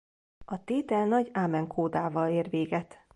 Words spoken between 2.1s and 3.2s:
ér véget.